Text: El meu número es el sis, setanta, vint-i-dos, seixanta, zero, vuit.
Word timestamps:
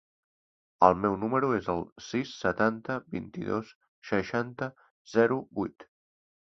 El 0.87 0.95
meu 1.01 1.17
número 1.23 1.51
es 1.57 1.69
el 1.75 1.83
sis, 2.07 2.33
setanta, 2.47 2.97
vint-i-dos, 3.19 3.73
seixanta, 4.15 4.75
zero, 5.17 5.41
vuit. 5.61 5.93